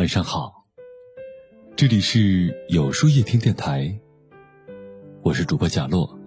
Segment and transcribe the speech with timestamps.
[0.00, 0.64] 晚上好，
[1.76, 3.94] 这里是有书夜听电台，
[5.20, 6.18] 我是主播贾洛，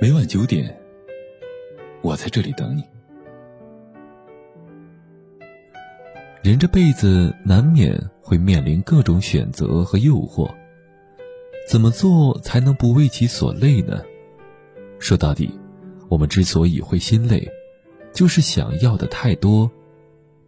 [0.00, 0.80] 每晚九点，
[2.00, 2.82] 我在这里等你。
[6.42, 10.50] 人这辈子难免会面临各种选择和诱惑，
[11.68, 14.02] 怎么做才能不为其所累呢？
[14.98, 15.50] 说到底，
[16.08, 17.46] 我们之所以会心累，
[18.14, 19.70] 就是想要的太多，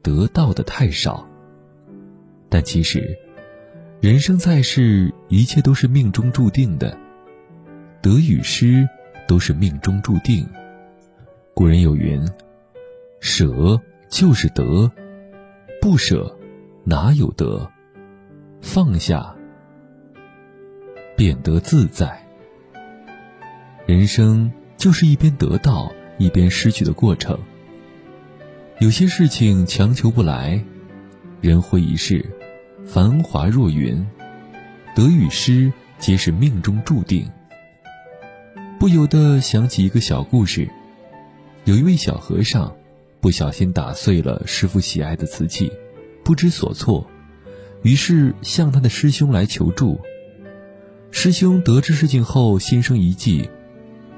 [0.00, 1.28] 得到的太少。
[2.52, 3.16] 但其实，
[4.02, 6.94] 人生在世，一切都是命中注定的，
[8.02, 8.86] 得与失
[9.26, 10.46] 都是命中注定。
[11.54, 12.22] 古人有云
[13.20, 13.80] ：“舍
[14.10, 14.92] 就是得，
[15.80, 16.38] 不舍
[16.84, 17.66] 哪有得？
[18.60, 19.34] 放下，
[21.16, 22.22] 便得自在。”
[23.88, 27.38] 人生就是一边得到一边失去的过程。
[28.78, 30.62] 有些事情强求不来，
[31.40, 32.22] 人活一世。
[32.84, 34.04] 繁华若云，
[34.94, 37.26] 得与失皆是命中注定。
[38.78, 40.68] 不由得想起一个小故事：
[41.64, 42.74] 有一位小和尚，
[43.20, 45.70] 不小心打碎了师傅喜爱的瓷器，
[46.24, 47.06] 不知所措，
[47.82, 50.00] 于是向他的师兄来求助。
[51.10, 53.48] 师兄得知事情后，心生一计，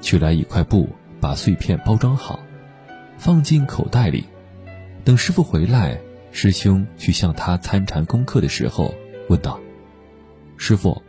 [0.01, 0.89] 取来一块布，
[1.21, 2.39] 把碎片包装好，
[3.17, 4.25] 放进口袋里，
[5.03, 5.99] 等师傅回来。
[6.37, 8.93] 师兄去向他参禅功课的时候，
[9.29, 9.57] 问道
[10.57, 11.01] ：“师傅，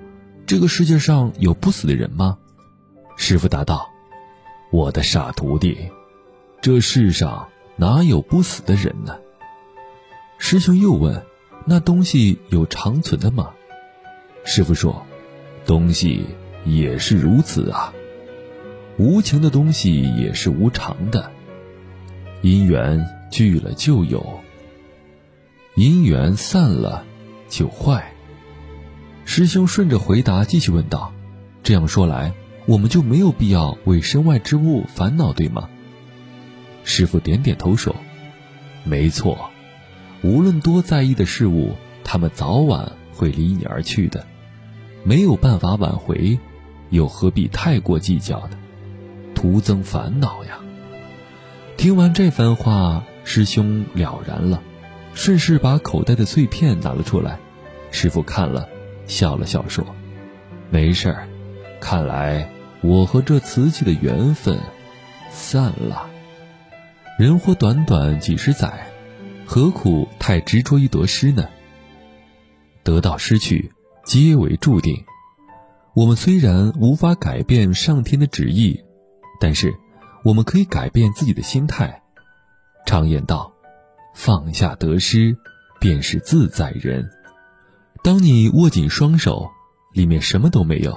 [0.46, 2.38] 这个世界上有不死的人吗？”
[3.18, 3.90] 师傅答道
[4.70, 5.90] ：“我的傻徒弟，
[6.60, 9.18] 这世上哪有不死的人呢？”
[10.38, 11.20] 师兄又问
[11.66, 13.50] ：“那东西有长存的吗？”
[14.46, 15.04] 师傅说
[15.66, 16.24] ：“东西
[16.64, 17.92] 也是如此啊，
[18.96, 21.32] 无情的东西也是无常的，
[22.42, 24.24] 因缘聚了就有。”
[25.76, 27.04] 姻缘散了，
[27.50, 28.14] 就坏。
[29.26, 31.12] 师兄顺着回答继续问道
[31.62, 32.32] ：“这样说来，
[32.64, 35.68] 我们就没有必要为身外之物烦恼，对吗？”
[36.82, 37.94] 师傅点点头说
[38.84, 39.50] ：“没错，
[40.22, 44.26] 无论多在意的事物，他们早晚会离你而去的，
[45.04, 46.38] 没有办法挽回，
[46.88, 48.56] 又何必太过计较呢？
[49.34, 50.58] 徒增烦恼呀。”
[51.76, 54.62] 听完这番话，师兄了然了。
[55.16, 57.38] 顺势把口袋的碎片拿了出来，
[57.90, 58.68] 师傅看了，
[59.06, 59.82] 笑了笑说
[60.68, 61.26] ：“没事儿，
[61.80, 62.46] 看来
[62.82, 64.60] 我和这瓷器的缘分
[65.30, 66.06] 散了。
[67.18, 68.86] 人活短短几十载，
[69.46, 71.48] 何苦太执着于得失呢？
[72.82, 73.72] 得到失去
[74.04, 75.02] 皆为注定。
[75.94, 78.78] 我们虽然无法改变上天的旨意，
[79.40, 79.74] 但是
[80.24, 82.02] 我们可以改变自己的心态。
[82.84, 83.50] 常言道。”
[84.16, 85.36] 放下得失，
[85.78, 87.06] 便是自在人。
[88.02, 89.46] 当你握紧双手，
[89.92, 90.94] 里面什么都没有；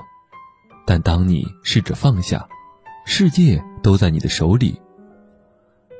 [0.88, 2.47] 但当你试着放下，
[3.06, 4.79] 世界都在你的手里。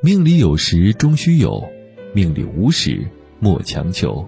[0.02, 1.62] 命里有时终须有，
[2.14, 3.06] 命里无时
[3.40, 4.28] 莫强求。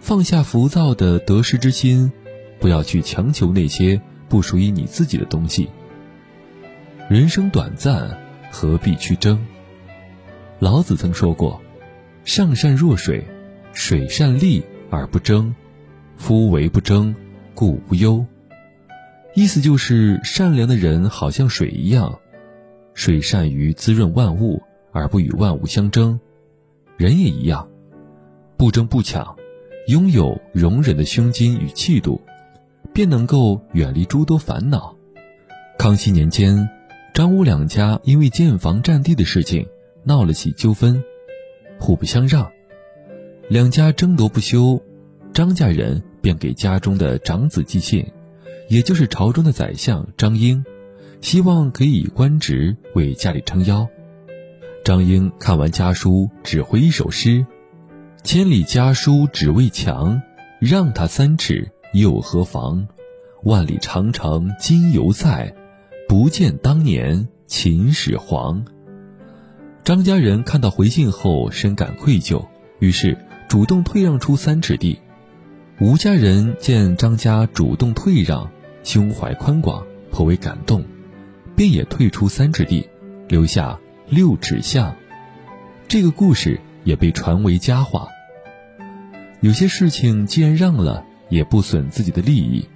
[0.00, 2.10] 放下浮躁的得失之心，
[2.58, 4.00] 不要去强求那些
[4.30, 5.68] 不属于你自己的东西。
[7.10, 8.18] 人生短暂，
[8.50, 9.38] 何必去争？
[10.58, 11.60] 老子曾说过。
[12.24, 13.24] 上善若水，
[13.72, 15.52] 水善利而不争，
[16.16, 17.14] 夫唯不争，
[17.52, 18.24] 故无忧。
[19.34, 22.16] 意思就是，善良的人好像水一样，
[22.94, 24.62] 水善于滋润万物，
[24.92, 26.16] 而不与万物相争；
[26.96, 27.68] 人也一样，
[28.56, 29.36] 不争不抢，
[29.88, 32.20] 拥有容忍的胸襟与气度，
[32.92, 34.94] 便能够远离诸多烦恼。
[35.76, 36.68] 康熙年间，
[37.12, 39.66] 张武两家因为建房占地的事情
[40.04, 41.02] 闹了起纠纷。
[41.82, 42.48] 互不相让，
[43.48, 44.80] 两家争夺不休，
[45.34, 48.06] 张家人便给家中的长子寄信，
[48.68, 50.64] 也就是朝中的宰相张英，
[51.20, 53.88] 希望可以以官职为家里撑腰。
[54.84, 57.44] 张英看完家书，只回一首诗
[58.22, 60.22] ：“千里家书只为墙，
[60.60, 62.86] 让他三尺又何妨？
[63.42, 65.52] 万里长城今犹在，
[66.08, 68.64] 不见当年秦始皇。”
[69.84, 72.46] 张家人看到回信后深感愧疚，
[72.78, 73.18] 于是
[73.48, 74.96] 主动退让出三尺地。
[75.80, 78.48] 吴家人见张家主动退让，
[78.84, 80.84] 胸怀宽广，颇为感动，
[81.56, 82.88] 便也退出三尺地，
[83.26, 83.76] 留下
[84.08, 84.94] 六尺巷。
[85.88, 88.06] 这个故事也被传为佳话。
[89.40, 92.68] 有些事情既然让了，也不损自己的利益，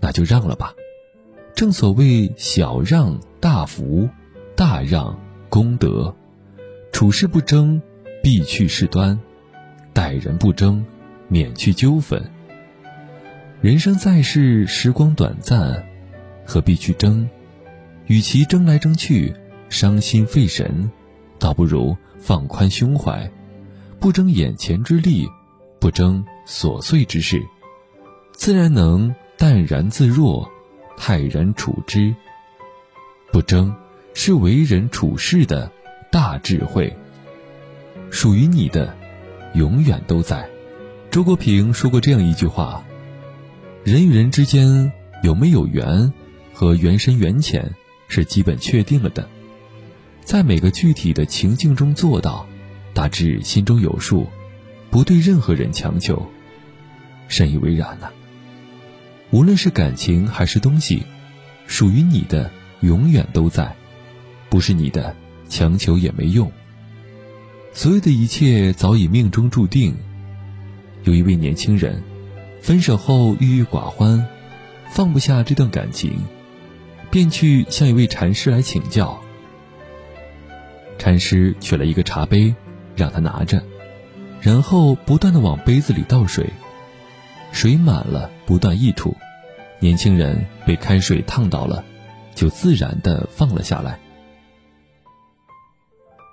[0.00, 0.72] 那就让了吧。
[1.54, 4.08] 正所谓小让大福，
[4.56, 6.14] 大让功德。
[6.92, 7.80] 处事不争，
[8.22, 9.18] 必去事端；
[9.92, 10.84] 待人不争，
[11.28, 12.22] 免去纠纷。
[13.60, 15.86] 人生在世，时光短暂，
[16.44, 17.28] 何必去争？
[18.06, 19.34] 与其争来争去，
[19.68, 20.90] 伤心费神，
[21.38, 23.30] 倒不如放宽胸怀，
[24.00, 25.28] 不争眼前之利，
[25.78, 27.40] 不争琐碎之事，
[28.32, 30.48] 自然能淡然自若，
[30.96, 32.14] 泰然处之。
[33.30, 33.74] 不争，
[34.14, 35.70] 是为人处事的
[36.10, 36.96] 大智慧。
[38.10, 38.96] 属于你的，
[39.54, 40.48] 永远都在。
[41.10, 42.84] 周国平说过这样一句话：
[43.84, 46.12] 人与人之间有没有缘，
[46.52, 47.74] 和缘深缘浅
[48.08, 49.28] 是基本确定了的。
[50.24, 52.46] 在每个具体的情境中做到，
[52.94, 54.26] 大致心中有数，
[54.90, 56.26] 不对任何人强求，
[57.28, 58.10] 深以为然呐。
[59.30, 61.02] 无论是感情还是东西，
[61.66, 62.50] 属于你的。
[62.80, 63.74] 永远都在，
[64.48, 65.16] 不是你的，
[65.48, 66.50] 强求也没用。
[67.72, 69.94] 所有的一切早已命中注定。
[71.04, 72.02] 有一位年轻人，
[72.60, 74.26] 分手后郁郁寡欢，
[74.90, 76.12] 放不下这段感情，
[77.10, 79.20] 便去向一位禅师来请教。
[80.98, 82.54] 禅师取了一个茶杯，
[82.96, 83.62] 让他拿着，
[84.40, 86.50] 然后不断的往杯子里倒水，
[87.52, 89.16] 水满了不断溢出，
[89.78, 91.84] 年轻人被开水烫到了。
[92.34, 93.98] 就自然的放了下来。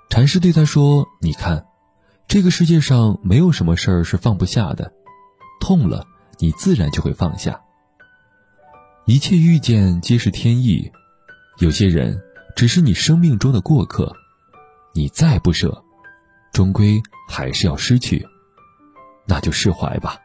[0.08, 1.66] 禅师对他说：“你看，
[2.26, 4.92] 这个世界上没有什么事儿是放不下的，
[5.60, 6.06] 痛了，
[6.38, 7.60] 你自然就会放下。
[9.04, 10.90] 一切遇见皆是天意，
[11.58, 12.20] 有些人
[12.56, 14.14] 只是你生命中的过客，
[14.94, 15.82] 你再不舍，
[16.52, 18.26] 终归还是要失去，
[19.26, 20.16] 那就释怀吧。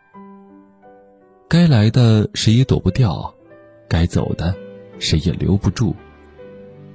[1.47, 3.33] 该来的谁也躲不掉，
[3.87, 4.55] 该走的。”
[4.99, 5.95] 谁也留不住，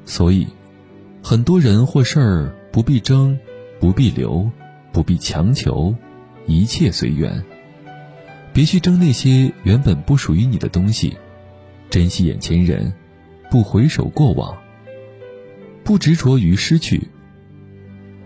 [0.05, 0.47] 所以，
[1.25, 3.39] 很多人或事儿不必争，
[3.81, 4.51] 不必留，
[4.93, 5.95] 不必强求，
[6.45, 7.43] 一切随缘。
[8.53, 11.17] 别去争那些原本不属于你的东西，
[11.89, 12.93] 珍惜眼前人，
[13.51, 14.55] 不回首过往，
[15.85, 17.09] 不执着于失去。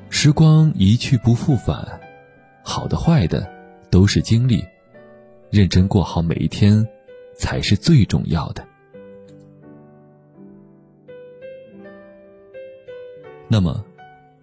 [0.08, 2.00] 时光一去不复返，
[2.64, 3.48] 好的坏的
[3.88, 4.64] 都是经历，
[5.48, 6.84] 认真过好每一天，
[7.36, 8.66] 才是最重要的。
[13.46, 13.84] 那么，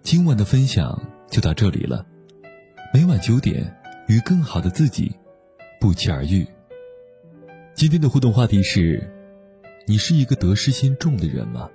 [0.10, 0.98] 今晚的分享
[1.30, 2.06] 就到这里了。
[2.94, 3.76] 每晚九点，
[4.08, 5.14] 与更好的自己
[5.82, 6.48] 不期而遇。
[7.74, 9.06] 今天的互动话题是：
[9.86, 11.70] 你是一个得失心重的人吗？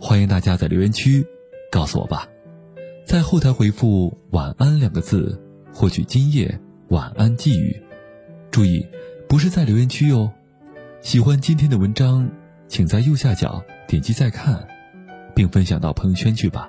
[0.00, 1.26] 欢迎大家在留言区
[1.68, 2.28] 告诉我吧。
[3.04, 5.36] 在后台回复“晚安”两个字，
[5.74, 6.60] 获取今夜
[6.90, 7.82] 晚安寄语。
[8.52, 8.86] 注意，
[9.28, 10.32] 不是在留言区哦。
[11.00, 12.30] 喜欢今天的文章，
[12.68, 14.64] 请在右下角点击再看。
[15.34, 16.68] 并分享到朋友圈去吧，